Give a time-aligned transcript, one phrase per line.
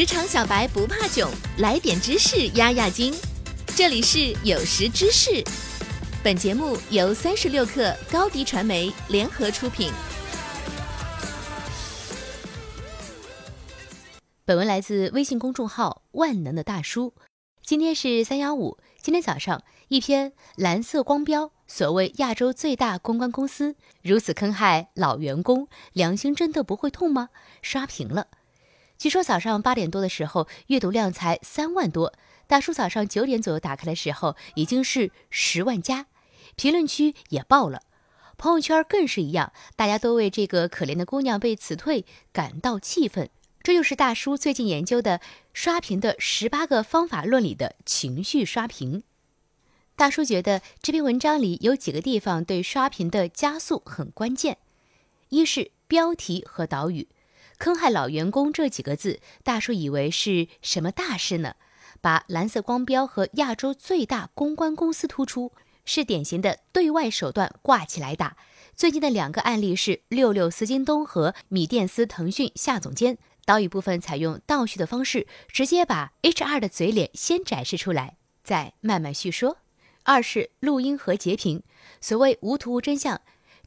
[0.00, 3.14] 职场小白不怕囧，来点知识压压惊。
[3.76, 5.44] 这里是有识知识，
[6.24, 9.92] 本节目由三十六克高低传媒联合出品。
[14.46, 17.12] 本文来自微信公众号“万能的大叔”。
[17.62, 27.28] 今天是三幺五，今天早上一篇蓝色光标，所谓亚洲最大公关公司如此坑害老员工，良心真的不会痛吗？
[27.60, 28.28] 刷屏了。
[29.00, 32.12] 据说早上八点多的时候，阅读量才三万多。
[32.46, 36.04] 大叔早上九点左右打开的时候，已经是十万加，
[36.54, 37.80] 评论区也爆了，
[38.36, 43.30] 朋友圈更是一样，大家都为这个可怜的姑娘被辞退感到气愤。
[43.62, 45.22] 这就是大叔最近研究的
[45.54, 49.02] 刷屏的十八个方法论里的情绪刷屏。
[49.96, 54.58] 大叔觉得这篇文章里有几个地方对刷屏的加速很关键，
[55.30, 57.08] 一是标题和导语。
[57.60, 61.56] 坑害老员工这几个字，大叔以为是什么大事呢？
[62.00, 65.52] 把蓝色光标和亚洲最大公关公司突出，
[65.84, 68.38] 是典型的对外手段挂起来打。
[68.74, 79.58] 最近的两个案例是六六斯京东和米电斯腾讯夏总监，导语部分采用倒叙的方式，直接把 HR 的嘴脸先展示出来，再慢慢叙说。
[80.04, 81.62] 二是录音和截屏，
[82.00, 83.20] 所谓无图无真相。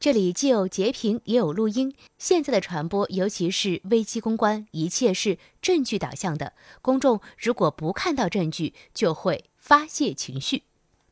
[0.03, 1.95] 这里既有截屏，也有录音。
[2.17, 6.51] 现在的传播，尤其是危机公关，一切是证据导向的。
[6.81, 10.63] 公众如果不看到证据，就会发泄情绪。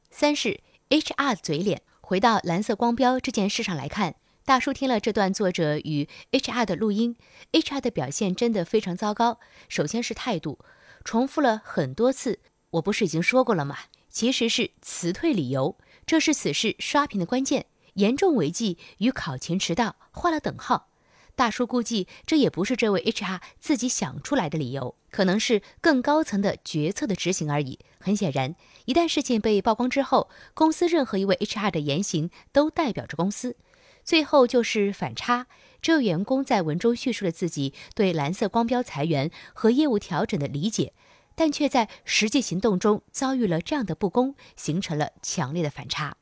[0.10, 1.84] 三是 HR 嘴脸。
[2.02, 7.16] 回到蓝色光标这件事上来看，大叔听了这段作者与 HR 的录音
[7.54, 9.40] ，HR 的表现真的非常糟糕。
[9.70, 10.60] 首先是态度，
[11.06, 12.40] 重复了很多次。
[12.72, 13.78] 我不是已经说过了吗？
[14.10, 17.68] 其实是辞退理由，这是此事刷屏的关键。
[17.94, 20.90] 严重违纪与考勤迟到画了等号，
[21.36, 27.80] 大叔估计这也不是这位 HR 自己想出来的理由，可能是更高层的决策的执行而已。
[28.00, 33.58] 很显然，一旦事情被曝光之后，公司任何一位 HR 的言行都代表着公司。
[34.04, 35.48] 最后就是反差，
[35.82, 40.94] 这位员工在文中叙述了自己对蓝色光标裁员和业务调整的理解，
[41.36, 46.18] 但却在实际行动中遭遇了这样的不公，形成了强烈的反差。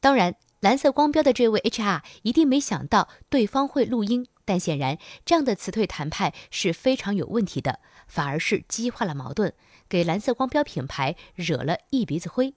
[0.00, 0.36] 当然。
[0.60, 9.54] 蓝色光标的这位 HR 一定没想到对方会录音，但显然这样的辞退谈判是非常有问题的，反而是激化了矛盾，
[9.88, 12.52] 给蓝色光标品牌惹了一鼻子灰。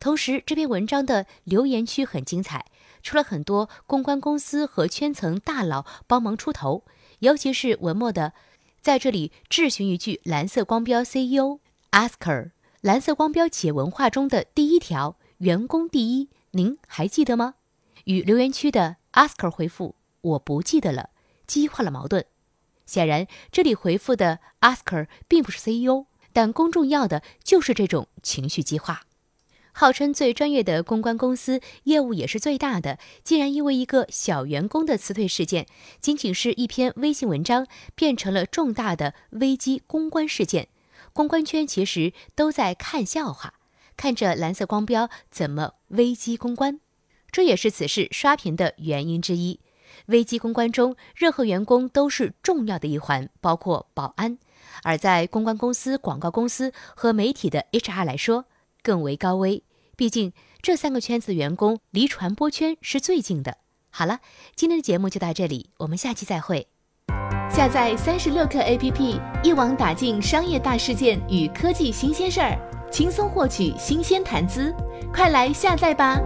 [0.00, 2.64] 同时，这篇文章的留言区很精彩，
[3.02, 6.84] 出了很多公关公司和圈层大佬帮忙出头，
[7.18, 8.32] 尤其是文末的，
[8.80, 11.60] 在这里质询一句蓝色光标 CEO
[11.90, 16.30] Asker，蓝色光标企业文化中的第一条，员工第一。
[16.52, 17.54] 您还记得吗？
[18.04, 21.10] 与留言区的 Asker 回复我不记得了，
[21.46, 22.26] 激化了矛盾。
[22.84, 29.06] 显然，这里回复的 Asker 并不是 CEO，但公众要的就是这种情绪激化。
[29.72, 35.66] 号称最专业的公关公司，业务也是最大的，竟然因为一个小员工的辞退事件，
[36.00, 40.68] 仅仅是一篇微信文章，变成了重大的危机公关事件。
[41.14, 43.54] 公关圈其实都在看笑话。
[44.02, 46.80] 看着蓝色光标怎么危机公关，
[47.30, 49.60] 这也是此事刷屏的原因之一。
[50.06, 54.38] 危机公关中，任何员工都是重要的一环，包括保安。
[54.82, 58.46] 而在公关公司、广告公司和媒体的 HR 来说，
[58.82, 59.62] 更为高危。
[59.94, 63.58] 毕竟这三个圈子的员工离传播圈是最近的。
[63.90, 64.18] 好了，
[64.56, 66.66] 今天的节目就到这里，我们下期再会。
[67.48, 72.71] 下载三十六课 APP，一网打尽商业大事件与科技新鲜事儿。
[72.92, 74.72] 轻松获取新鲜谈资，
[75.14, 76.20] 快来下载吧！